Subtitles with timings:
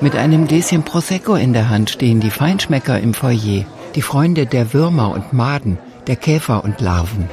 [0.00, 4.72] Mit einem Gläschen Prosecco in der Hand stehen die Feinschmecker im Foyer, die Freunde der
[4.74, 7.28] Würmer und Maden, der Käfer und Larven.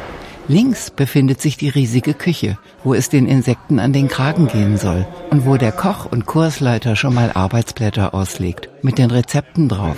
[0.48, 5.06] Links befindet sich die riesige Küche, wo es den Insekten an den Kragen gehen soll
[5.30, 9.98] und wo der Koch und Kursleiter schon mal Arbeitsblätter auslegt, mit den Rezepten drauf.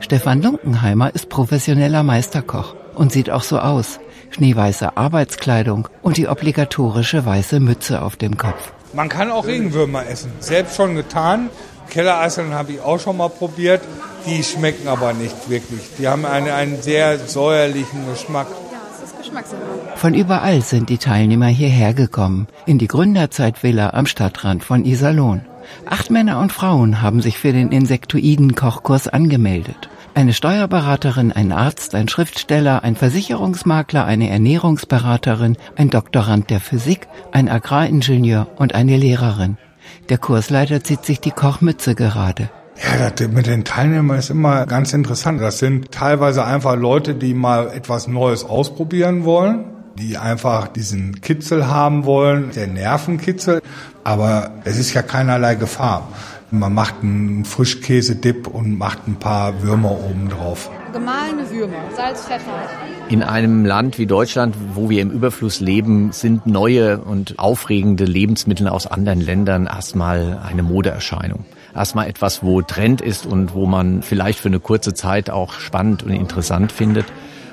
[0.00, 3.98] Stefan Lunkenheimer ist professioneller Meisterkoch und sieht auch so aus.
[4.30, 8.72] Schneeweiße Arbeitskleidung und die obligatorische weiße Mütze auf dem Kopf.
[8.92, 10.32] Man kann auch Regenwürmer essen.
[10.40, 11.50] Selbst schon getan.
[11.90, 13.82] Kellereiseln habe ich auch schon mal probiert.
[14.26, 15.80] Die schmecken aber nicht wirklich.
[15.98, 18.46] Die haben eine, einen sehr säuerlichen Geschmack.
[19.96, 25.42] Von überall sind die Teilnehmer hierher gekommen, in die Gründerzeitvilla am Stadtrand von Iserlohn.
[25.86, 29.88] Acht Männer und Frauen haben sich für den Insektoiden-Kochkurs angemeldet.
[30.18, 37.48] Eine Steuerberaterin, ein Arzt, ein Schriftsteller, ein Versicherungsmakler, eine Ernährungsberaterin, ein Doktorand der Physik, ein
[37.48, 39.58] Agraringenieur und eine Lehrerin.
[40.08, 42.50] Der Kursleiter zieht sich die Kochmütze gerade.
[42.82, 45.40] Ja, das mit den Teilnehmern ist immer ganz interessant.
[45.40, 49.66] Das sind teilweise einfach Leute, die mal etwas Neues ausprobieren wollen,
[50.00, 53.62] die einfach diesen Kitzel haben wollen, der Nervenkitzel.
[54.02, 56.08] Aber es ist ja keinerlei Gefahr.
[56.50, 60.70] Man macht einen Frischkäse-Dip und macht ein paar Würmer oben drauf.
[60.92, 62.68] Gemahlene Würmer, Salz, Pfeffer.
[63.10, 68.68] In einem Land wie Deutschland, wo wir im Überfluss leben, sind neue und aufregende Lebensmittel
[68.68, 71.44] aus anderen Ländern erstmal eine Modeerscheinung
[71.74, 76.02] erstmal etwas, wo Trend ist und wo man vielleicht für eine kurze Zeit auch spannend
[76.02, 77.06] und interessant findet.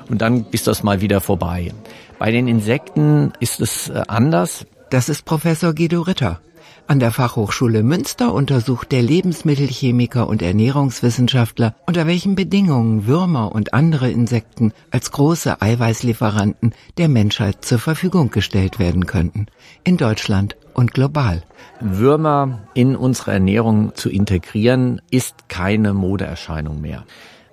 [0.09, 1.73] Und dann ist das mal wieder vorbei.
[2.19, 4.65] Bei den Insekten ist es äh, anders.
[4.89, 6.39] Das ist Professor Guido Ritter.
[6.87, 14.11] An der Fachhochschule Münster untersucht der Lebensmittelchemiker und Ernährungswissenschaftler, unter welchen Bedingungen Würmer und andere
[14.11, 19.47] Insekten als große Eiweißlieferanten der Menschheit zur Verfügung gestellt werden könnten.
[19.83, 21.41] In Deutschland und global.
[21.79, 27.03] Würmer in unsere Ernährung zu integrieren, ist keine Modeerscheinung mehr.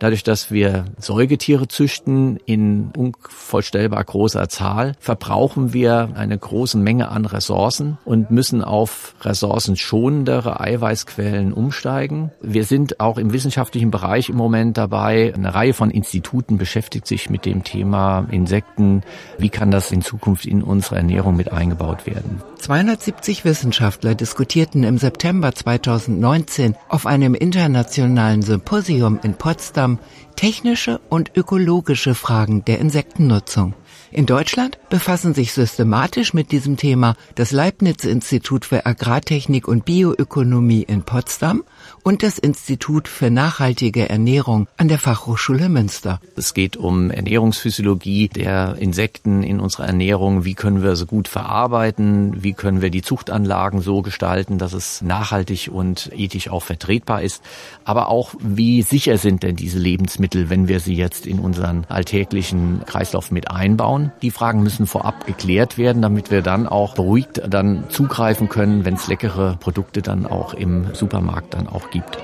[0.03, 7.25] Dadurch, dass wir Säugetiere züchten in unvollstellbar großer Zahl, verbrauchen wir eine große Menge an
[7.25, 12.33] Ressourcen und müssen auf ressourcenschonendere Eiweißquellen umsteigen.
[12.41, 15.33] Wir sind auch im wissenschaftlichen Bereich im Moment dabei.
[15.37, 19.03] Eine Reihe von Instituten beschäftigt sich mit dem Thema Insekten.
[19.39, 22.43] Wie kann das in Zukunft in unsere Ernährung mit eingebaut werden?
[22.59, 29.92] 270 Wissenschaftler diskutierten im September 2019 auf einem internationalen Symposium in Potsdam
[30.37, 33.75] technische und ökologische Fragen der Insektennutzung.
[34.11, 41.03] In Deutschland befassen sich systematisch mit diesem Thema das Leibniz-Institut für Agrartechnik und Bioökonomie in
[41.03, 41.65] Potsdam
[42.03, 46.21] und das Institut für nachhaltige Ernährung an der Fachhochschule Münster.
[46.37, 50.45] Es geht um Ernährungsphysiologie der Insekten in unserer Ernährung.
[50.45, 52.43] Wie können wir sie gut verarbeiten?
[52.43, 57.43] Wie können wir die Zuchtanlagen so gestalten, dass es nachhaltig und ethisch auch vertretbar ist?
[57.85, 62.83] Aber auch, wie sicher sind denn diese Lebensmittel, wenn wir sie jetzt in unseren alltäglichen
[62.87, 64.13] Kreislauf mit einbauen?
[64.23, 68.95] Die Fragen müssen vorab geklärt werden, damit wir dann auch beruhigt dann zugreifen können, wenn
[68.95, 72.19] es leckere Produkte dann auch im Supermarkt dann auch gibt.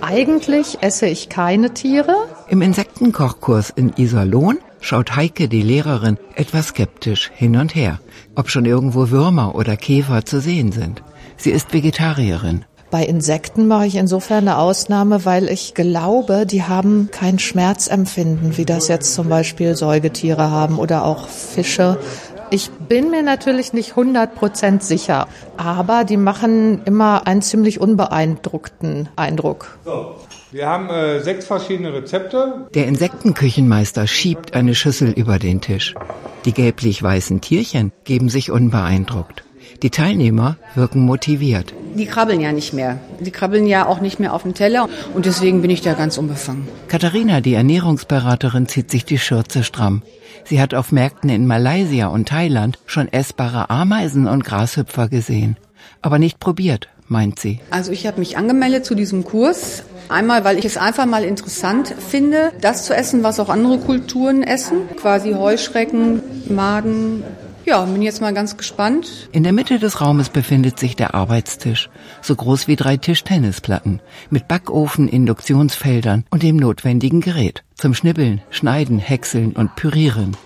[0.00, 2.14] Eigentlich esse ich keine Tiere.
[2.48, 8.00] Im Insektenkochkurs in Iserlohn schaut Heike, die Lehrerin, etwas skeptisch hin und her,
[8.34, 11.02] ob schon irgendwo Würmer oder Käfer zu sehen sind.
[11.36, 12.64] Sie ist Vegetarierin.
[12.90, 18.64] Bei Insekten mache ich insofern eine Ausnahme, weil ich glaube, die haben kein Schmerzempfinden, wie
[18.64, 21.98] das jetzt zum Beispiel Säugetiere haben oder auch Fische.
[22.50, 29.78] Ich bin mir natürlich nicht 100% sicher, aber die machen immer einen ziemlich unbeeindruckten Eindruck.
[29.84, 30.16] So.
[30.50, 32.68] Wir haben äh, sechs verschiedene Rezepte.
[32.74, 35.94] Der Insektenküchenmeister schiebt eine Schüssel über den Tisch.
[36.46, 39.44] Die gelblich-weißen Tierchen geben sich unbeeindruckt.
[39.82, 41.74] Die Teilnehmer wirken motiviert.
[41.94, 42.98] Die krabbeln ja nicht mehr.
[43.20, 46.16] Die krabbeln ja auch nicht mehr auf dem Teller und deswegen bin ich da ganz
[46.16, 46.66] unbefangen.
[46.88, 50.02] Katharina, die Ernährungsberaterin, zieht sich die Schürze stramm.
[50.44, 55.56] Sie hat auf Märkten in Malaysia und Thailand schon essbare Ameisen und Grashüpfer gesehen.
[56.02, 57.60] Aber nicht probiert, meint sie.
[57.70, 59.82] Also ich habe mich angemeldet zu diesem Kurs.
[60.08, 64.42] Einmal, weil ich es einfach mal interessant finde, das zu essen, was auch andere Kulturen
[64.42, 64.88] essen.
[64.96, 67.22] Quasi Heuschrecken, Maden,
[67.68, 69.28] ja, bin jetzt mal ganz gespannt.
[69.30, 71.90] In der Mitte des Raumes befindet sich der Arbeitstisch,
[72.22, 74.00] so groß wie drei Tischtennisplatten,
[74.30, 80.36] mit Backofen, Induktionsfeldern und dem notwendigen Gerät zum Schnibbeln, Schneiden, Häckseln und Pürieren.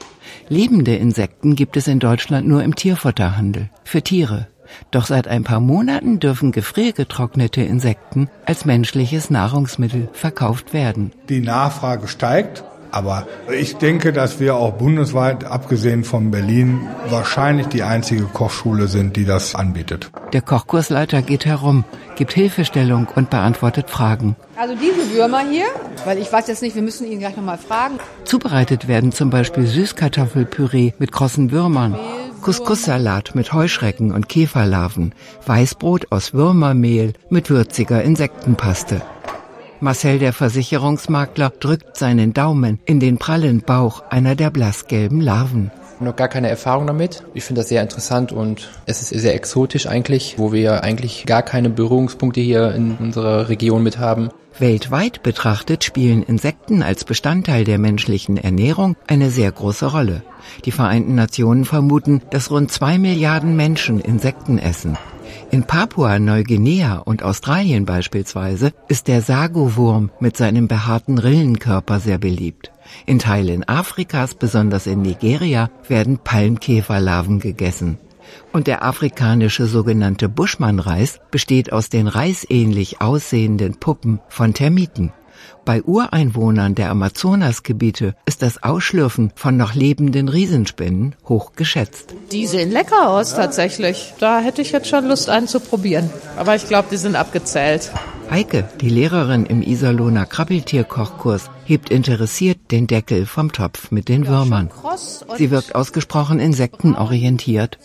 [0.49, 4.49] Lebende Insekten gibt es in Deutschland nur im Tierfutterhandel, für Tiere.
[4.91, 11.13] Doch seit ein paar Monaten dürfen gefriergetrocknete Insekten als menschliches Nahrungsmittel verkauft werden.
[11.29, 17.83] Die Nachfrage steigt Aber ich denke, dass wir auch bundesweit, abgesehen von Berlin, wahrscheinlich die
[17.83, 20.11] einzige Kochschule sind, die das anbietet.
[20.35, 21.85] Der Kochkursleiter geht herum,
[22.17, 24.37] gibt Hilfestellung und beantwortet Fragen.
[24.57, 25.65] Also diese Würmer hier,
[26.05, 27.99] weil ich weiß jetzt nicht, wir müssen ihn gleich nochmal fragen.
[28.25, 31.99] Zubereitet werden zum Beispiel Süßkartoffelpüree mit krossen Würmern,
[32.43, 35.15] Couscous-Salat mit Heuschrecken und Käferlarven,
[35.47, 39.01] Weißbrot aus Würmermehl mit würziger Insektenpaste.
[39.83, 45.73] Marcel der Versicherungsmakler drückt seinen Daumen in den prallen Bauch einer der blassgelben Larven.
[45.99, 47.25] Noch gar keine Erfahrung damit.
[47.35, 51.43] Ich finde das sehr interessant und es ist sehr exotisch eigentlich, wo wir eigentlich gar
[51.43, 54.31] keine Berührungspunkte hier in unserer Region mit haben.
[54.57, 60.23] Weltweit betrachtet spielen Insekten als Bestandteil der menschlichen Ernährung eine sehr große Rolle.
[60.65, 64.97] Die Vereinten Nationen vermuten, dass rund zwei Milliarden Menschen Insekten essen.
[65.51, 72.71] In Papua-Neuguinea und Australien beispielsweise ist der Sago-Wurm mit seinem behaarten Rillenkörper sehr beliebt.
[73.07, 77.99] In Teilen Afrikas, besonders in Nigeria, werden Palmkäferlarven gegessen.
[78.53, 85.13] Und der afrikanische sogenannte Buschmannreis besteht aus den reisähnlich aussehenden Puppen von Termiten.
[85.65, 92.15] Bei Ureinwohnern der Amazonasgebiete ist das Ausschlürfen von noch lebenden Riesenspinnen hoch geschätzt.
[92.33, 94.15] Die sehen lecker aus tatsächlich.
[94.19, 96.11] Da hätte ich jetzt schon Lust, einen zu probieren.
[96.37, 97.93] Aber ich glaube, die sind abgezählt.
[98.31, 104.71] Heike, die Lehrerin im Iserlohner Krabbeltierkochkurs, hebt interessiert den Deckel vom Topf mit den Würmern.
[105.37, 107.79] Sie wirkt ausgesprochen insektenorientiert.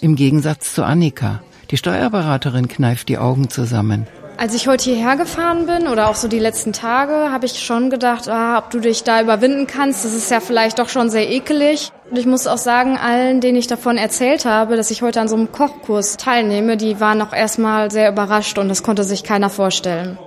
[0.00, 1.42] Im Gegensatz zu Annika.
[1.70, 4.06] Die Steuerberaterin kneift die Augen zusammen.
[4.42, 7.90] Als ich heute hierher gefahren bin oder auch so die letzten Tage, habe ich schon
[7.90, 10.04] gedacht, ah, ob du dich da überwinden kannst.
[10.04, 11.92] Das ist ja vielleicht doch schon sehr ekelig.
[12.10, 15.28] Und ich muss auch sagen, allen, denen ich davon erzählt habe, dass ich heute an
[15.28, 19.48] so einem Kochkurs teilnehme, die waren auch erstmal sehr überrascht und das konnte sich keiner
[19.48, 20.18] vorstellen.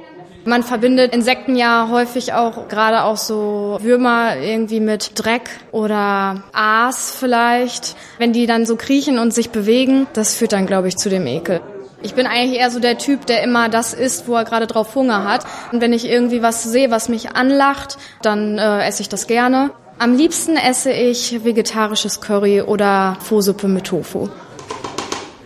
[0.46, 7.14] Man verbindet Insekten ja häufig auch, gerade auch so Würmer irgendwie mit Dreck oder Aas
[7.20, 7.98] vielleicht.
[8.18, 11.28] Wenn die dann so kriechen und sich bewegen, das führt dann, glaube ich, zu dem
[11.28, 11.60] Ekel.
[12.06, 14.94] Ich bin eigentlich eher so der Typ, der immer das isst, wo er gerade drauf
[14.94, 15.44] Hunger hat.
[15.72, 19.72] Und wenn ich irgendwie was sehe, was mich anlacht, dann äh, esse ich das gerne.
[19.98, 24.30] Am liebsten esse ich vegetarisches Curry oder Phosuppe mit Tofu.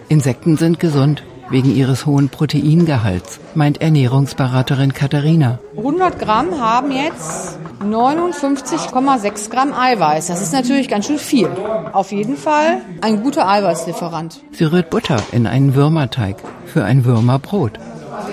[0.10, 5.60] Insekten sind gesund wegen ihres hohen Proteingehalts, meint Ernährungsberaterin Katharina.
[5.78, 10.28] 100 Gramm haben jetzt 59,6 Gramm Eiweiß.
[10.28, 11.50] Das ist natürlich ganz schön viel.
[11.94, 14.42] Auf jeden Fall ein guter Eiweißlieferant.
[14.52, 17.80] Sie rührt Butter in einen Würmerteig für ein Würmerbrot.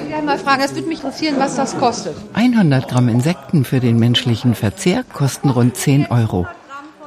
[0.04, 2.16] Ich will mal fragen, es würde mich interessieren, was das kostet.
[2.34, 6.46] 100 Gramm Insekten für den menschlichen Verzehr kosten rund 10 Euro.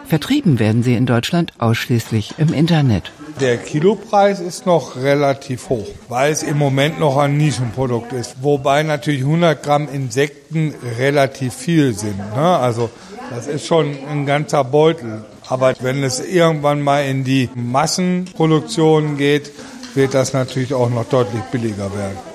[0.10, 3.12] Vertrieben werden sie in Deutschland ausschließlich im Internet.
[3.40, 8.38] Der Kilopreis ist noch relativ hoch, weil es im Moment noch ein Nischenprodukt ist.
[8.42, 12.18] Wobei natürlich 100 Gramm Insekten relativ viel sind.
[12.18, 12.58] Ne?
[12.58, 12.90] Also
[13.30, 15.26] das ist schon ein ganzer Beutel.
[15.48, 19.52] Aber wenn es irgendwann mal in die Massenproduktion geht,
[19.94, 22.29] wird das natürlich auch noch deutlich billiger werden.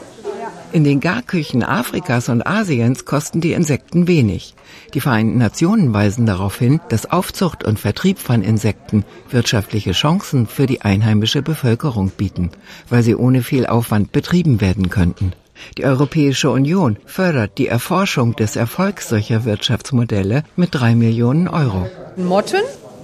[0.74, 4.56] In den Garküchen Afrikas und Asiens kosten die Insekten wenig.
[4.92, 10.66] Die Vereinten Nationen weisen darauf hin, dass Aufzucht und Vertrieb von Insekten wirtschaftliche Chancen für
[10.66, 12.50] die einheimische Bevölkerung bieten,
[12.88, 15.32] weil sie ohne viel Aufwand betrieben werden könnten.
[15.78, 21.88] Die Europäische Union fördert die Erforschung des Erfolgs solcher Wirtschaftsmodelle mit drei Millionen Euro.
[22.16, 22.62] Motten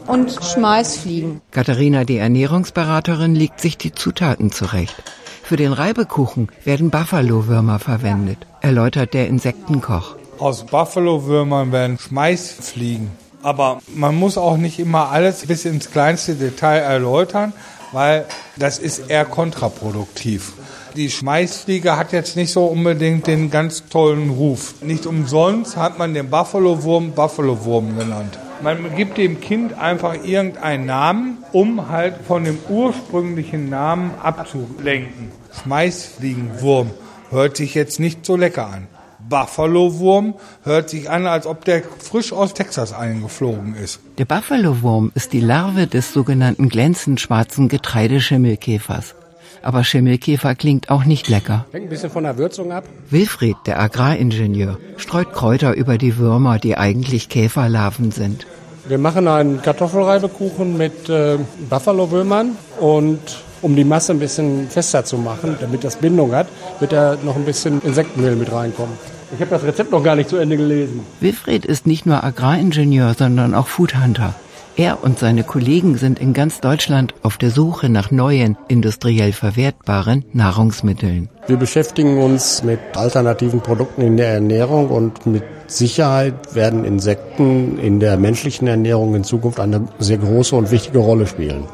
[0.09, 1.41] und Schmeißfliegen.
[1.53, 5.01] Katharina, die Ernährungsberaterin, legt sich die Zutaten zurecht.
[5.51, 10.15] Für den Reibekuchen werden Buffalo-Würmer verwendet, erläutert der Insektenkoch.
[10.39, 13.11] Aus Buffalo-Würmern werden Schmeißfliegen.
[13.43, 17.53] Aber man muss auch nicht immer alles bis ins kleinste Detail erläutern,
[17.91, 18.27] weil
[18.59, 20.53] das ist eher kontraproduktiv.
[20.95, 24.77] Die Schmeißfliege hat jetzt nicht so unbedingt den ganz tollen Ruf.
[24.83, 28.39] Nicht umsonst hat man den Buffalo-Wurm Buffalo-Wurm genannt.
[28.63, 35.40] Man gibt dem Kind einfach irgendeinen Namen, um halt von dem ursprünglichen Namen abzulenken.
[35.63, 36.91] Schmeißfliegenwurm
[37.31, 38.87] hört sich jetzt nicht so lecker an.
[39.29, 44.01] Buffalo-Wurm hört sich an, als ob der frisch aus Texas eingeflogen ist.
[44.19, 49.15] Der Buffalo-Wurm ist die Larve des sogenannten glänzend schwarzen Getreideschimmelkäfers.
[49.63, 51.67] Aber Schimmelkäfer klingt auch nicht lecker.
[51.71, 52.85] Hängt ein bisschen von der Würzung ab.
[53.11, 58.47] Wilfried, der Agraringenieur, streut Kräuter über die Würmer, die eigentlich Käferlarven sind.
[58.89, 61.37] Wir machen einen Kartoffelreibekuchen mit äh,
[61.69, 63.21] Buffalo-Würmern und
[63.63, 66.49] um die Masse ein bisschen fester zu machen, damit das Bindung hat,
[66.79, 68.95] wird da noch ein bisschen Insektenmehl mit reinkommen.
[69.33, 71.01] Ich habe das Rezept noch gar nicht zu Ende gelesen.
[71.21, 74.35] Wilfried ist nicht nur Agraringenieur, sondern auch Foodhunter.
[74.77, 80.25] Er und seine Kollegen sind in ganz Deutschland auf der Suche nach neuen, industriell verwertbaren
[80.33, 81.29] Nahrungsmitteln.
[81.47, 88.01] Wir beschäftigen uns mit alternativen Produkten in der Ernährung und mit Sicherheit werden Insekten in
[88.01, 91.65] der menschlichen Ernährung in Zukunft eine sehr große und wichtige Rolle spielen.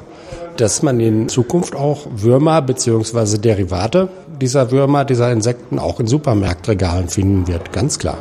[0.57, 3.39] Dass man in Zukunft auch Würmer bzw.
[3.39, 4.09] Derivate
[4.41, 8.19] dieser Würmer, dieser Insekten auch in Supermarktregalen finden wird, ganz klar.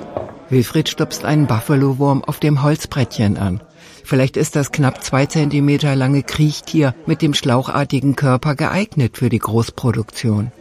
[0.50, 3.62] Wilfried stupst einen Buffalo-Wurm auf dem Holzbrettchen an.
[4.04, 9.40] Vielleicht ist das knapp zwei Zentimeter lange Kriechtier mit dem schlauchartigen Körper geeignet für die
[9.40, 10.52] Großproduktion.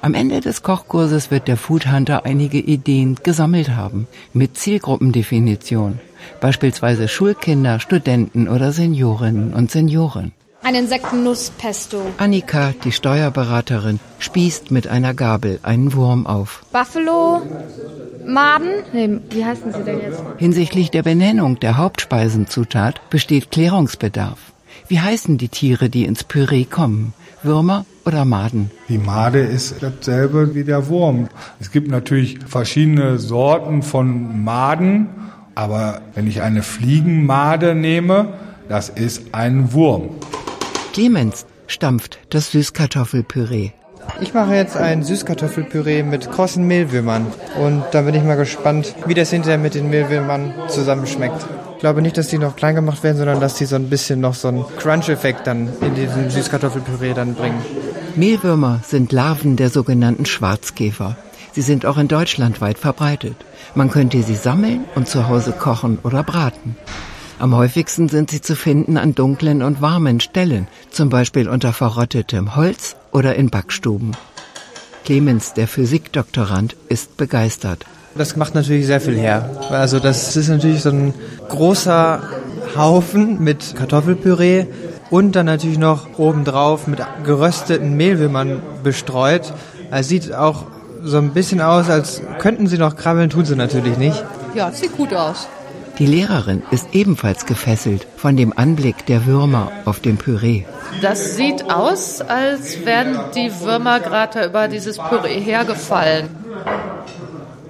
[0.00, 5.98] Am Ende des Kochkurses wird der Food Hunter einige Ideen gesammelt haben, mit Zielgruppendefinition.
[6.40, 10.32] Beispielsweise Schulkinder, Studenten oder Seniorinnen und Senioren.
[10.66, 12.00] Ein Insektennusspesto.
[12.18, 16.64] Annika, die Steuerberaterin, spießt mit einer Gabel einen Wurm auf.
[16.72, 17.40] Buffalo,
[18.26, 20.20] Maden, nee, wie heißen sie denn jetzt?
[20.38, 24.40] Hinsichtlich der Benennung der Hauptspeisenzutat besteht Klärungsbedarf.
[24.88, 27.14] Wie heißen die Tiere, die ins Püree kommen?
[27.44, 28.72] Würmer oder Maden?
[28.88, 31.28] Die Made ist dasselbe wie der Wurm.
[31.60, 35.10] Es gibt natürlich verschiedene Sorten von Maden,
[35.54, 38.34] aber wenn ich eine Fliegenmade nehme,
[38.68, 40.10] das ist ein Wurm.
[40.96, 43.72] Clemens stampft das Süßkartoffelpüree.
[44.22, 47.26] Ich mache jetzt ein Süßkartoffelpüree mit krossen Mehlwürmern
[47.60, 51.44] und da bin ich mal gespannt, wie das hinterher mit den Mehlwürmern zusammenschmeckt.
[51.74, 54.22] Ich glaube nicht, dass die noch klein gemacht werden, sondern dass die so ein bisschen
[54.22, 57.60] noch so einen Crunch-Effekt dann in diesem Süßkartoffelpüree dann bringen.
[58.14, 61.18] Mehlwürmer sind Larven der sogenannten Schwarzkäfer.
[61.52, 63.36] Sie sind auch in Deutschland weit verbreitet.
[63.74, 66.74] Man könnte sie sammeln und zu Hause kochen oder braten.
[67.38, 72.56] Am häufigsten sind sie zu finden an dunklen und warmen Stellen, zum Beispiel unter verrottetem
[72.56, 74.16] Holz oder in Backstuben.
[75.04, 77.84] Clemens, der Physikdoktorand, ist begeistert.
[78.14, 79.50] Das macht natürlich sehr viel her.
[79.68, 81.12] Also das ist natürlich so ein
[81.50, 82.22] großer
[82.74, 84.66] Haufen mit Kartoffelpüree
[85.10, 89.52] und dann natürlich noch obendrauf mit gerösteten Mehlwürmern bestreut.
[89.90, 90.64] Es sieht auch
[91.02, 94.24] so ein bisschen aus, als könnten sie noch krabbeln, tun sie natürlich nicht.
[94.54, 95.48] Ja, sieht gut aus.
[95.98, 100.64] Die Lehrerin ist ebenfalls gefesselt von dem Anblick der Würmer auf dem Püree.
[101.00, 106.28] Das sieht aus, als wären die Würmer gerade über dieses Püree hergefallen.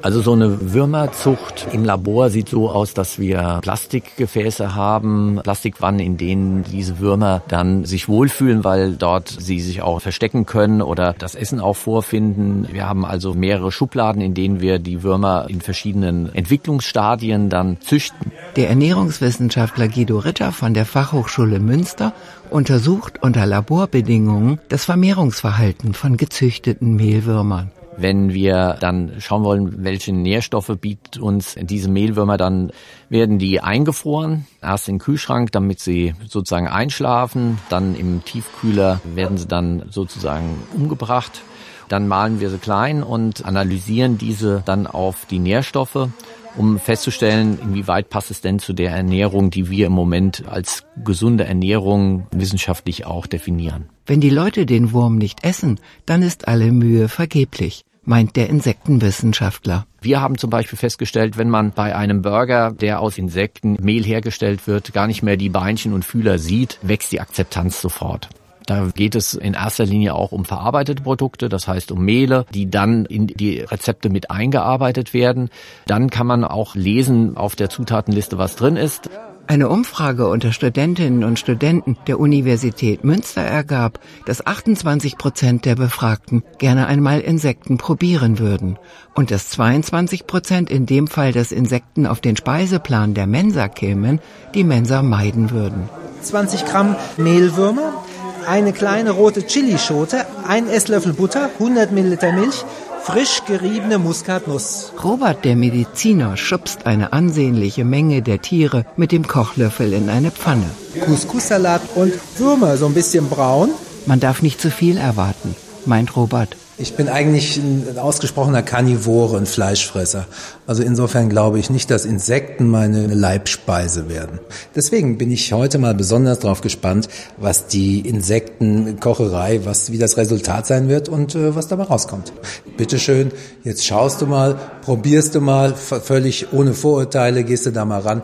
[0.03, 6.17] Also so eine Würmerzucht im Labor sieht so aus, dass wir Plastikgefäße haben, Plastikwannen, in
[6.17, 11.35] denen diese Würmer dann sich wohlfühlen, weil dort sie sich auch verstecken können oder das
[11.35, 12.69] Essen auch vorfinden.
[12.71, 18.33] Wir haben also mehrere Schubladen, in denen wir die Würmer in verschiedenen Entwicklungsstadien dann züchten.
[18.57, 22.12] Der Ernährungswissenschaftler Guido Ritter von der Fachhochschule Münster
[22.50, 27.73] untersucht unter Laborbedingungen das Vermehrungsverhalten von gezüchteten Mehlwürmern.
[27.99, 32.71] Wenn wir dann schauen wollen, welche Nährstoffe bietet uns diese Mehlwürmer, dann
[33.09, 39.47] werden die eingefroren, erst den Kühlschrank, damit sie sozusagen einschlafen, dann im Tiefkühler werden sie
[39.47, 41.43] dann sozusagen umgebracht.
[41.88, 46.09] Dann malen wir sie klein und analysieren diese dann auf die Nährstoffe,
[46.57, 51.45] um festzustellen, inwieweit passt es denn zu der Ernährung, die wir im Moment als gesunde
[51.45, 53.89] Ernährung wissenschaftlich auch definieren.
[54.07, 59.87] Wenn die Leute den Wurm nicht essen, dann ist alle Mühe vergeblich, meint der Insektenwissenschaftler.
[60.01, 64.93] Wir haben zum Beispiel festgestellt, wenn man bei einem Burger, der aus Insektenmehl hergestellt wird,
[64.93, 68.29] gar nicht mehr die Beinchen und Fühler sieht, wächst die Akzeptanz sofort.
[68.66, 72.68] Da geht es in erster Linie auch um verarbeitete Produkte, das heißt um Mehle, die
[72.68, 75.50] dann in die Rezepte mit eingearbeitet werden.
[75.87, 79.08] Dann kann man auch lesen auf der Zutatenliste, was drin ist.
[79.49, 86.42] Eine Umfrage unter Studentinnen und Studenten der Universität Münster ergab, dass 28 Prozent der Befragten
[86.58, 88.76] gerne einmal Insekten probieren würden
[89.14, 94.20] und dass 22 Prozent in dem Fall, dass Insekten auf den Speiseplan der Mensa kämen,
[94.54, 95.88] die Mensa meiden würden.
[96.23, 98.04] 20 Gramm Mehlwürmer,
[98.47, 102.65] eine kleine rote Chilischote, ein Esslöffel Butter, 100 Milliliter Milch,
[103.03, 104.93] frisch geriebene Muskatnuss.
[105.03, 110.71] Robert, der Mediziner, schubst eine ansehnliche Menge der Tiere mit dem Kochlöffel in eine Pfanne.
[111.05, 113.71] Couscous-Salat und Würmer, so ein bisschen braun.
[114.07, 116.57] Man darf nicht zu viel erwarten, meint Robert.
[116.78, 120.26] Ich bin eigentlich ein ausgesprochener Karnivore, ein Fleischfresser.
[120.66, 124.40] Also insofern glaube ich nicht, dass Insekten meine Leibspeise werden.
[124.75, 130.66] Deswegen bin ich heute mal besonders darauf gespannt, was die Insektenkocherei, was, wie das Resultat
[130.66, 132.35] sein wird und äh, was dabei rauskommt.
[132.76, 133.33] Bitteschön,
[133.64, 138.21] jetzt schaust du mal, probierst du mal, völlig ohne Vorurteile gehst du da mal ran.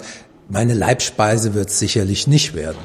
[0.51, 2.77] Meine Leibspeise wird sicherlich nicht werden.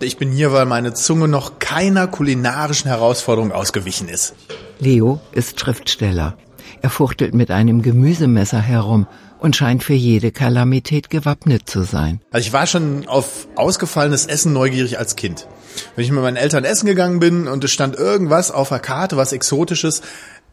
[0.00, 4.34] Ich bin hier, weil meine Zunge noch keiner kulinarischen Herausforderung ausgewichen ist.
[4.78, 6.36] Leo ist Schriftsteller.
[6.82, 9.08] Er fuchtelt mit einem Gemüsemesser herum
[9.40, 12.20] und scheint für jede Kalamität gewappnet zu sein.
[12.30, 15.48] Also ich war schon auf ausgefallenes Essen neugierig als Kind.
[15.96, 19.16] Wenn ich mit meinen Eltern essen gegangen bin und es stand irgendwas auf der Karte,
[19.16, 20.02] was Exotisches,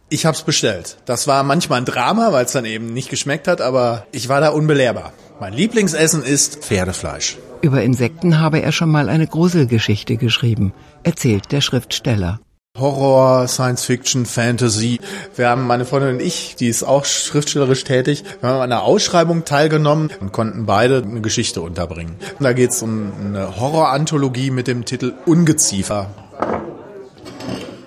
[0.08, 0.98] Ich hab's bestellt.
[1.06, 4.40] Das war manchmal ein Drama, weil es dann eben nicht geschmeckt hat, aber ich war
[4.40, 5.14] da unbelehrbar.
[5.40, 7.38] Mein Lieblingsessen ist Pferdefleisch.
[7.66, 12.40] Über Insekten habe er schon mal eine Gruselgeschichte geschrieben, erzählt der Schriftsteller.
[12.78, 15.00] Horror, Science Fiction, Fantasy.
[15.36, 18.84] Wir haben, meine Freundin und ich, die ist auch schriftstellerisch tätig, wir haben an einer
[18.84, 22.18] Ausschreibung teilgenommen und konnten beide eine Geschichte unterbringen.
[22.38, 26.12] Und da geht es um eine Horroranthologie mit dem Titel Ungeziefer.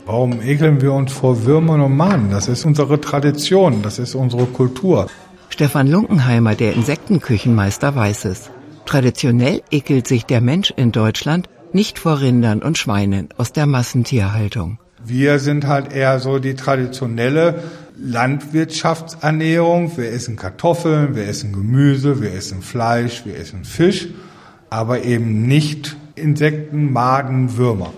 [0.07, 2.33] Warum ekeln wir uns vor Würmern und Maden?
[2.33, 5.07] Das ist unsere Tradition, das ist unsere Kultur.
[5.51, 8.51] Stefan Lunkenheimer, der Insektenküchenmeister, weiß es.
[8.89, 14.79] Traditionell ekelt sich der Mensch in Deutschland nicht vor Rindern und Schweinen aus der Massentierhaltung.
[15.05, 17.65] Wir sind halt eher so die traditionelle
[17.99, 19.95] Landwirtschaftsernährung.
[19.99, 24.09] Wir essen Kartoffeln, wir essen Gemüse, wir essen Fleisch, wir essen Fisch,
[24.71, 27.93] aber eben nicht Insekten, Maden, Würmer.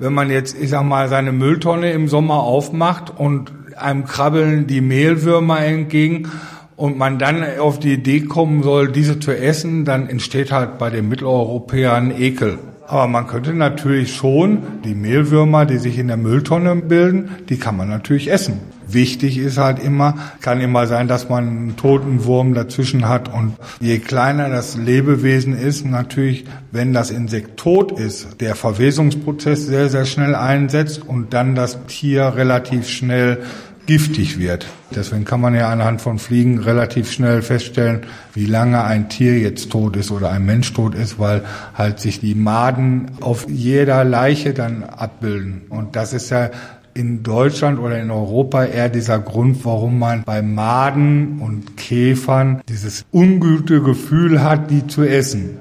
[0.00, 4.80] Wenn man jetzt, ich sag mal, seine Mülltonne im Sommer aufmacht und einem krabbeln die
[4.80, 6.32] Mehlwürmer entgegen
[6.76, 10.90] und man dann auf die Idee kommen soll, diese zu essen, dann entsteht halt bei
[10.90, 12.58] den Mitteleuropäern Ekel.
[12.86, 17.76] Aber man könnte natürlich schon die Mehlwürmer, die sich in der Mülltonne bilden, die kann
[17.76, 18.60] man natürlich essen.
[18.86, 23.54] Wichtig ist halt immer, kann immer sein, dass man einen toten Wurm dazwischen hat und
[23.80, 30.04] je kleiner das Lebewesen ist, natürlich, wenn das Insekt tot ist, der Verwesungsprozess sehr, sehr
[30.04, 33.38] schnell einsetzt und dann das Tier relativ schnell
[33.86, 34.66] giftig wird.
[34.94, 38.02] Deswegen kann man ja anhand von Fliegen relativ schnell feststellen,
[38.34, 41.42] wie lange ein Tier jetzt tot ist oder ein Mensch tot ist, weil
[41.74, 45.62] halt sich die Maden auf jeder Leiche dann abbilden.
[45.68, 46.50] Und das ist ja
[46.94, 53.04] in Deutschland oder in Europa eher dieser Grund, warum man bei Maden und Käfern dieses
[53.12, 55.58] ungute Gefühl hat, die zu essen.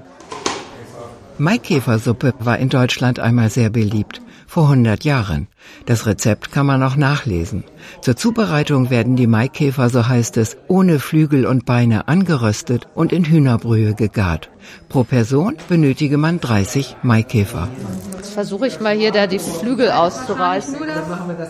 [1.38, 4.22] Maikäfersuppe war in Deutschland einmal sehr beliebt
[4.52, 5.48] vor 100 Jahren.
[5.86, 7.64] Das Rezept kann man auch nachlesen.
[8.02, 13.24] Zur Zubereitung werden die Maikäfer, so heißt es, ohne Flügel und Beine angeröstet und in
[13.24, 14.50] Hühnerbrühe gegart.
[14.90, 17.70] Pro Person benötige man 30 Maikäfer.
[18.18, 20.76] Jetzt versuche ich mal hier da die Flügel auszureißen.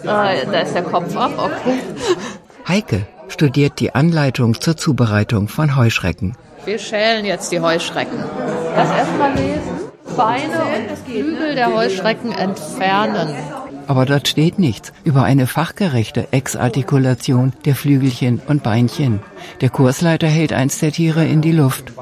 [0.05, 1.79] Ah, da ist der Kopf ab, okay.
[2.67, 6.37] Heike studiert die Anleitung zur Zubereitung von Heuschrecken.
[6.65, 8.19] Wir schälen jetzt die Heuschrecken.
[8.75, 9.80] Das erstmal lesen.
[10.21, 13.29] Beine und Flügel der Heuschrecken entfernen.
[13.87, 19.21] Aber dort steht nichts über eine fachgerechte Exartikulation der Flügelchen und Beinchen.
[19.61, 21.93] Der Kursleiter hält eins der Tiere in die Luft.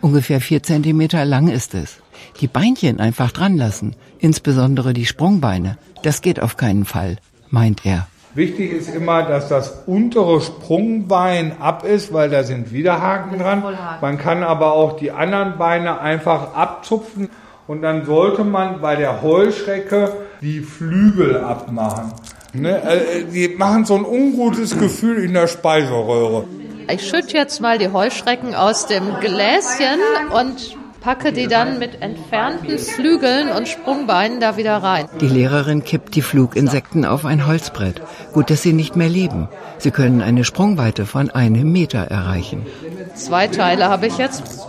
[0.00, 1.98] Ungefähr vier Zentimeter lang ist es.
[2.40, 7.16] Die Beinchen einfach dran lassen, insbesondere die Sprungbeine, das geht auf keinen Fall,
[7.50, 8.06] meint er.
[8.34, 13.64] Wichtig ist immer, dass das untere Sprungbein ab ist, weil da sind Widerhaken dran.
[14.00, 17.30] Man kann aber auch die anderen Beine einfach abzupfen
[17.68, 22.12] und dann sollte man bei der Heuschrecke die Flügel abmachen.
[22.54, 22.82] Ne?
[22.82, 26.44] Äh, die machen so ein ungutes Gefühl in der Speiseröhre.
[26.90, 30.00] Ich schütte jetzt mal die Heuschrecken aus dem Gläschen
[30.34, 35.06] und packe die dann mit entfernten Flügeln und Sprungbeinen da wieder rein.
[35.20, 38.00] Die Lehrerin kippt die Fluginsekten auf ein Holzbrett.
[38.32, 39.48] Gut, dass sie nicht mehr leben.
[39.76, 42.66] Sie können eine Sprungweite von einem Meter erreichen.
[43.14, 44.67] Zwei Teile habe ich jetzt.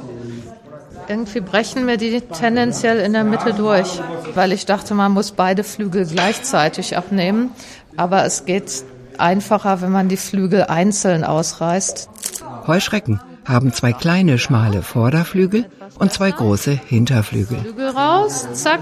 [1.09, 3.99] Irgendwie brechen mir die tendenziell in der Mitte durch,
[4.35, 7.49] weil ich dachte, man muss beide Flügel gleichzeitig abnehmen.
[7.97, 8.83] Aber es geht
[9.17, 12.09] einfacher, wenn man die Flügel einzeln ausreißt.
[12.67, 15.65] Heuschrecken haben zwei kleine, schmale Vorderflügel
[15.97, 17.57] und zwei große Hinterflügel.
[17.57, 18.81] Flügel raus, zack,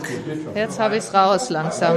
[0.53, 1.95] jetzt habe ich es raus langsam.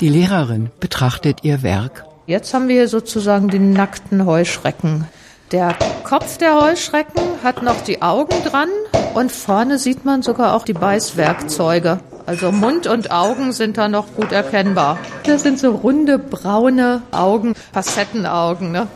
[0.00, 2.06] Die Lehrerin betrachtet ihr Werk.
[2.26, 5.06] Jetzt haben wir hier sozusagen die nackten Heuschrecken.
[5.52, 8.68] Der Kopf der Heuschrecken hat noch die Augen dran
[9.14, 12.00] und vorne sieht man sogar auch die Beißwerkzeuge.
[12.26, 14.98] Also Mund und Augen sind da noch gut erkennbar.
[15.24, 18.70] Das sind so runde, braune Augen, Facettenaugen.
[18.70, 18.86] Ne?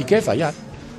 [0.00, 0.52] Die Käfer, ja,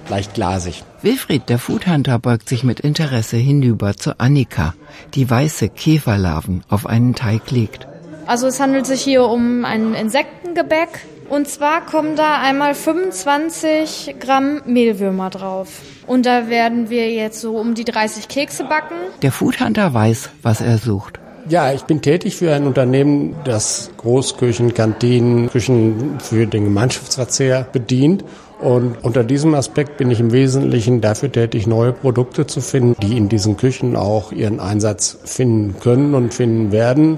[0.09, 0.83] leicht glasig.
[1.01, 4.75] Wilfried, der Foodhunter, beugt sich mit Interesse hinüber zu Annika,
[5.15, 7.87] die weiße Käferlarven auf einen Teig legt.
[8.25, 10.89] Also es handelt sich hier um ein Insektengebäck.
[11.29, 15.81] Und zwar kommen da einmal 25 Gramm Mehlwürmer drauf.
[16.05, 18.95] Und da werden wir jetzt so um die 30 Kekse backen.
[19.21, 21.19] Der Foodhunter weiß, was er sucht.
[21.49, 28.23] Ja, ich bin tätig für ein Unternehmen, das Großküchen, Kantinen, Küchen für den Gemeinschaftsverzehr bedient.
[28.61, 33.17] Und unter diesem Aspekt bin ich im Wesentlichen dafür tätig, neue Produkte zu finden, die
[33.17, 37.17] in diesen Küchen auch ihren Einsatz finden können und finden werden.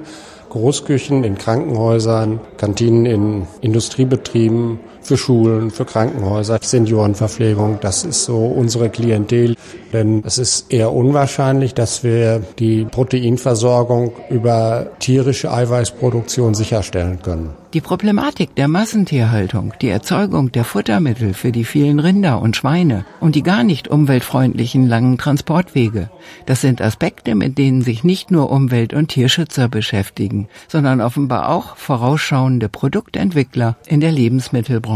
[0.55, 7.79] Großküchen in Krankenhäusern, Kantinen in Industriebetrieben, für Schulen, für Krankenhäuser, Seniorenverpflegung.
[7.81, 9.55] Das ist so unsere Klientel.
[9.93, 17.51] Denn es ist eher unwahrscheinlich, dass wir die Proteinversorgung über tierische Eiweißproduktion sicherstellen können.
[17.73, 23.35] Die Problematik der Massentierhaltung, die Erzeugung der Futtermittel für die vielen Rinder und Schweine und
[23.35, 26.09] die gar nicht umweltfreundlichen langen Transportwege,
[26.45, 31.75] das sind Aspekte, mit denen sich nicht nur Umwelt- und Tierschützer beschäftigen, sondern offenbar auch
[31.75, 34.94] vorausschauende Produktentwickler in der Lebensmittelbranche.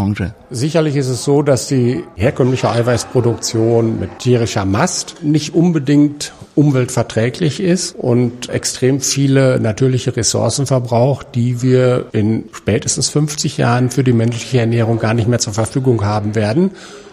[0.50, 7.96] Sicherlich ist es so, dass die herkömmliche Eiweißproduktion mit tierischer Mast nicht unbedingt umweltverträglich ist
[7.96, 14.60] und extrem viele natürliche Ressourcen verbraucht, die wir in spätestens 50 Jahren für die menschliche
[14.60, 16.72] Ernährung gar nicht mehr zur Verfügung haben werden.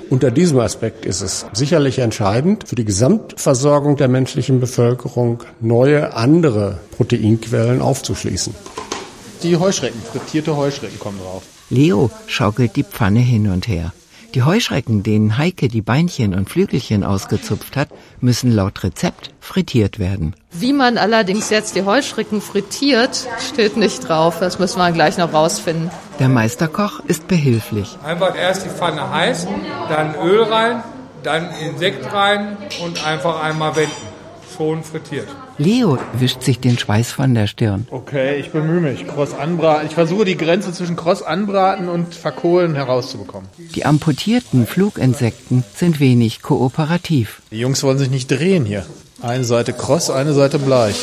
[0.08, 6.78] Unter diesem Aspekt ist es sicherlich entscheidend für die Gesamtversorgung der menschlichen Bevölkerung, neue andere
[6.96, 8.54] Proteinquellen aufzuschließen.
[9.42, 11.42] Die Heuschrecken, frittierte Heuschrecken kommen drauf.
[11.70, 13.92] Leo schaukelt die Pfanne hin und her.
[14.34, 17.88] Die Heuschrecken, denen Heike die Beinchen und Flügelchen ausgezupft hat,
[18.20, 20.34] müssen laut Rezept frittiert werden.
[20.52, 24.38] Wie man allerdings jetzt die Heuschrecken frittiert, steht nicht drauf.
[24.38, 25.90] Das müssen wir gleich noch rausfinden.
[26.18, 27.96] Der Meisterkoch ist behilflich.
[28.04, 29.46] Einfach erst die Pfanne heiß,
[29.88, 30.82] dann Öl rein,
[31.22, 33.92] dann Insekt rein und einfach einmal wenden.
[34.54, 35.28] Schon frittiert.
[35.58, 37.86] Leo wischt sich den Schweiß von der Stirn.
[37.90, 39.06] Okay, ich bemühe mich.
[39.06, 39.86] Kross anbraten.
[39.86, 43.48] Ich versuche die Grenze zwischen Kross anbraten und verkohlen herauszubekommen.
[43.74, 47.40] Die amputierten Fluginsekten sind wenig kooperativ.
[47.50, 48.84] Die Jungs wollen sich nicht drehen hier.
[49.22, 50.96] Eine Seite kross, eine Seite bleich.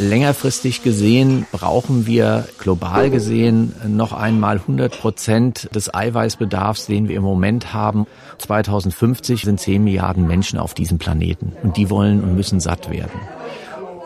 [0.00, 7.22] Längerfristig gesehen brauchen wir global gesehen noch einmal 100 Prozent des Eiweißbedarfs, den wir im
[7.22, 8.06] Moment haben.
[8.38, 13.20] 2050 sind 10 Milliarden Menschen auf diesem Planeten und die wollen und müssen satt werden.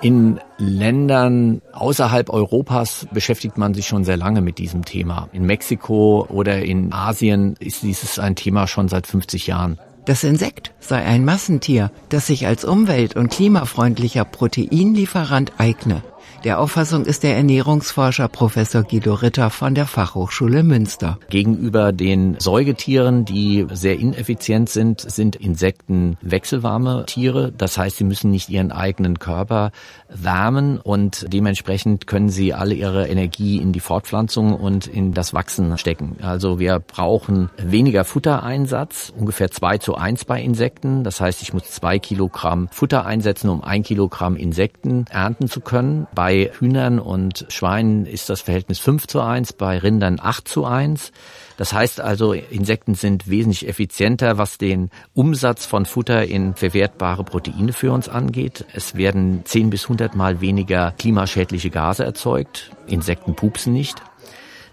[0.01, 5.29] In Ländern außerhalb Europas beschäftigt man sich schon sehr lange mit diesem Thema.
[5.33, 9.79] In Mexiko oder in Asien ist dieses ein Thema schon seit 50 Jahren.
[10.09, 16.03] Das Insekt sei ein Massentier, das sich als umwelt- und klimafreundlicher Proteinlieferant eigne.
[16.44, 21.18] Der Auffassung ist der Ernährungsforscher Professor Guido Ritter von der Fachhochschule Münster.
[21.31, 27.51] Gegenüber den Säugetieren, die sehr ineffizient sind, sind Insekten wechselwarme Tiere.
[27.51, 29.72] Das heißt, sie müssen nicht ihren eigenen Körper
[30.09, 35.77] wärmen und dementsprechend können sie alle ihre Energie in die Fortpflanzung und in das Wachsen
[35.77, 36.18] stecken.
[36.22, 41.03] Also wir brauchen weniger Futtereinsatz, ungefähr zwei zu eins bei Insekten.
[41.03, 46.07] Das heißt, ich muss zwei Kilogramm Futter einsetzen, um ein Kilogramm Insekten ernten zu können.
[46.14, 51.12] Bei Hühnern und Schweinen ist das Verhältnis 5 zu 1, bei Rindern 8 zu 1.
[51.56, 57.72] Das heißt also, Insekten sind wesentlich effizienter, was den Umsatz von Futter in verwertbare Proteine
[57.72, 58.64] für uns angeht.
[58.72, 62.70] Es werden 10 bis 100 Mal weniger klimaschädliche Gase erzeugt.
[62.86, 64.02] Insekten pupsen nicht.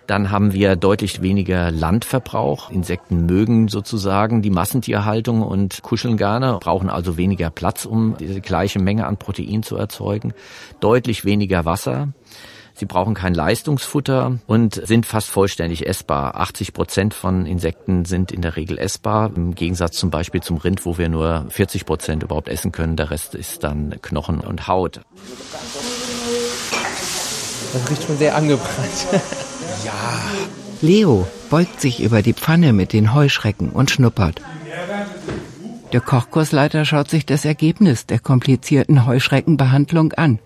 [0.07, 2.69] Dann haben wir deutlich weniger Landverbrauch.
[2.69, 8.79] Insekten mögen sozusagen die Massentierhaltung und kuscheln gerne, brauchen also weniger Platz, um diese gleiche
[8.79, 10.33] Menge an Protein zu erzeugen.
[10.79, 12.09] Deutlich weniger Wasser.
[12.77, 16.35] Sie brauchen kein Leistungsfutter und sind fast vollständig essbar.
[16.35, 20.85] 80 Prozent von Insekten sind in der Regel essbar, im Gegensatz zum Beispiel zum Rind,
[20.85, 22.97] wo wir nur 40 Prozent überhaupt essen können.
[22.97, 24.99] Der Rest ist dann Knochen und Haut.
[27.71, 29.07] Das riecht schon sehr angebrannt.
[29.83, 30.21] ja.
[30.81, 34.41] Leo beugt sich über die Pfanne mit den Heuschrecken und schnuppert.
[35.93, 40.39] Der Kochkursleiter schaut sich das Ergebnis der komplizierten Heuschreckenbehandlung an.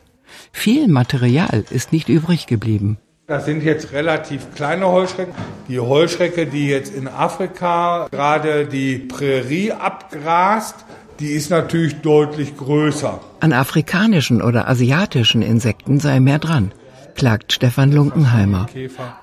[0.52, 2.98] Viel Material ist nicht übrig geblieben.
[3.26, 5.34] Das sind jetzt relativ kleine Heuschrecken.
[5.68, 10.86] Die Heuschrecke, die jetzt in Afrika gerade die Prärie abgrast,
[11.20, 13.20] die ist natürlich deutlich größer.
[13.40, 16.72] An afrikanischen oder asiatischen Insekten sei mehr dran
[17.20, 18.68] klagt Stefan Lunkenheimer.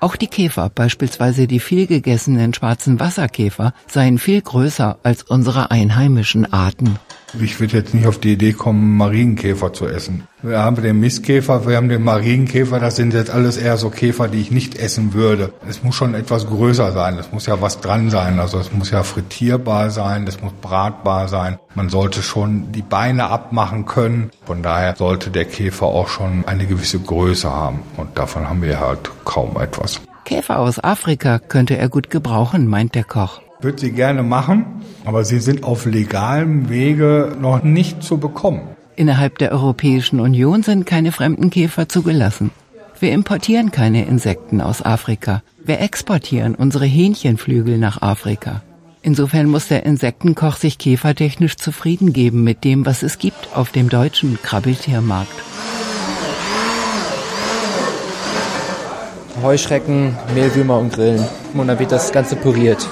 [0.01, 6.99] Auch die Käfer, beispielsweise die vielgegessenen schwarzen Wasserkäfer, seien viel größer als unsere einheimischen Arten.
[7.33, 10.27] Ich würde jetzt nicht auf die Idee kommen, Marienkäfer zu essen.
[10.41, 14.29] Wir haben den Mistkäfer, wir haben den Marienkäfer, das sind jetzt alles eher so Käfer,
[14.29, 15.51] die ich nicht essen würde.
[15.67, 18.91] Es muss schon etwas größer sein, es muss ja was dran sein, also es muss
[18.91, 21.59] ja frittierbar sein, es muss bratbar sein.
[21.75, 26.65] Man sollte schon die Beine abmachen können, von daher sollte der Käfer auch schon eine
[26.65, 29.99] gewisse Größe haben und davon haben wir halt kaum etwas.
[30.23, 34.65] Käfer aus Afrika könnte er gut gebrauchen, meint der Koch würde sie gerne machen,
[35.05, 38.61] aber sie sind auf legalem Wege noch nicht zu bekommen.
[38.95, 42.51] Innerhalb der Europäischen Union sind keine fremden Käfer zugelassen.
[42.99, 45.43] Wir importieren keine Insekten aus Afrika.
[45.63, 48.63] Wir exportieren unsere Hähnchenflügel nach Afrika.
[49.03, 53.89] Insofern muss der Insektenkoch sich käfertechnisch zufrieden geben mit dem, was es gibt auf dem
[53.89, 55.31] deutschen Krabbeltiermarkt.
[59.43, 61.23] Heuschrecken, Mehlwürmer und Grillen.
[61.53, 62.87] Und dann wird das Ganze püriert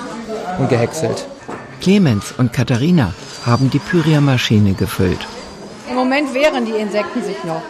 [0.58, 1.28] und gehäckselt.
[1.82, 3.13] Clemens und Katharina
[3.46, 5.28] haben die Püriermaschine gefüllt.
[5.89, 7.62] Im Moment wehren die Insekten sich noch.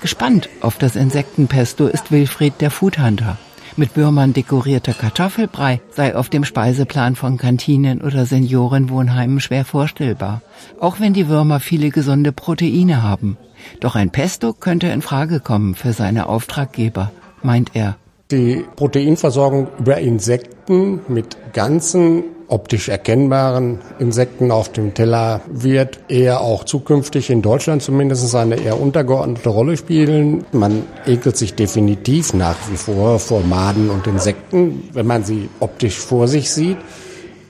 [0.00, 3.36] Gespannt auf das Insektenpesto ist Wilfried der Foodhunter.
[3.76, 10.42] Mit Würmern dekorierter Kartoffelbrei sei auf dem Speiseplan von Kantinen oder Seniorenwohnheimen schwer vorstellbar,
[10.80, 13.36] auch wenn die Würmer viele gesunde Proteine haben.
[13.80, 17.10] Doch ein Pesto könnte in Frage kommen für seine Auftraggeber,
[17.42, 17.96] meint er.
[18.30, 26.62] Die Proteinversorgung über Insekten mit ganzen optisch erkennbaren Insekten auf dem Teller wird eher auch
[26.62, 30.44] zukünftig in Deutschland zumindest eine eher untergeordnete Rolle spielen.
[30.52, 35.98] Man ekelt sich definitiv nach wie vor vor Maden und Insekten, wenn man sie optisch
[35.98, 36.78] vor sich sieht.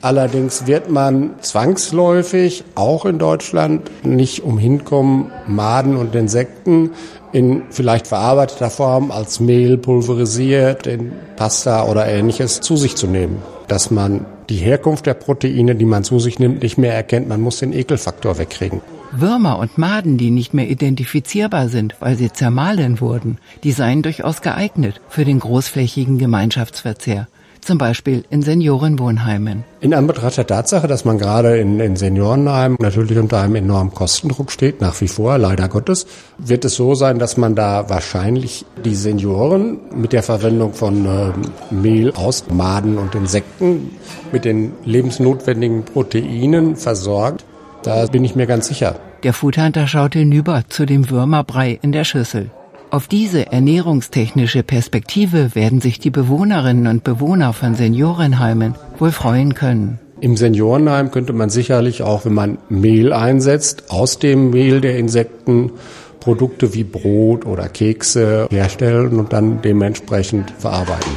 [0.03, 6.93] Allerdings wird man zwangsläufig auch in Deutschland nicht umhin kommen, Maden und Insekten
[7.33, 13.43] in vielleicht verarbeiteter Form als Mehl pulverisiert, in Pasta oder ähnliches zu sich zu nehmen.
[13.69, 17.29] Dass man die Herkunft der Proteine, die man zu sich nimmt, nicht mehr erkennt.
[17.29, 18.81] Man muss den Ekelfaktor wegkriegen.
[19.13, 24.41] Würmer und Maden, die nicht mehr identifizierbar sind, weil sie zermahlen wurden, die seien durchaus
[24.41, 27.29] geeignet für den großflächigen Gemeinschaftsverzehr
[27.65, 29.65] zum Beispiel in Seniorenwohnheimen.
[29.81, 34.51] In Anbetracht der Tatsache, dass man gerade in, in Seniorenheimen natürlich unter einem enormen Kostendruck
[34.51, 36.07] steht, nach wie vor, leider Gottes,
[36.39, 41.33] wird es so sein, dass man da wahrscheinlich die Senioren mit der Verwendung von äh,
[41.75, 43.91] Mehl aus Maden und Insekten
[44.33, 47.45] mit den lebensnotwendigen Proteinen versorgt.
[47.83, 48.97] Da bin ich mir ganz sicher.
[49.23, 52.51] Der Foodhunter schaut hinüber zu dem Würmerbrei in der Schüssel.
[52.91, 60.01] Auf diese ernährungstechnische Perspektive werden sich die Bewohnerinnen und Bewohner von Seniorenheimen wohl freuen können.
[60.21, 65.71] Im Seniorenheim könnte man sicherlich auch, wenn man Mehl einsetzt, aus dem Mehl der Insekten
[66.19, 71.13] Produkte wie Brot oder Kekse herstellen und dann dementsprechend verarbeiten.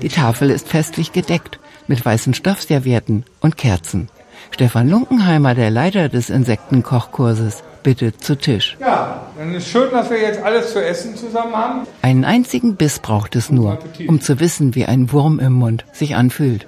[0.00, 4.08] Die Tafel ist festlich gedeckt mit weißen Stoffservietten und Kerzen.
[4.50, 8.76] Stefan Lunkenheimer, der Leiter des Insektenkochkurses, bitte zu Tisch.
[8.80, 11.86] Ja, dann ist schön, dass wir jetzt alles zu essen zusammen haben.
[12.02, 16.14] Einen einzigen Biss braucht es nur, um zu wissen, wie ein Wurm im Mund sich
[16.16, 16.66] anfühlt.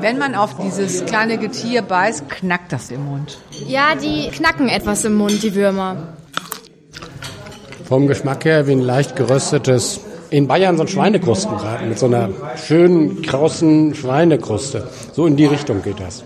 [0.00, 3.38] Wenn man auf dieses kleine Getier beißt, knackt das im Mund.
[3.66, 6.14] Ja, die knacken etwas im Mund, die Würmer.
[7.84, 10.00] Vom Geschmack her wie ein leicht geröstetes,
[10.30, 14.88] in Bayern so ein Schweinekrustenbraten mit so einer schönen, krossen Schweinekruste.
[15.12, 16.24] So in die Richtung geht das.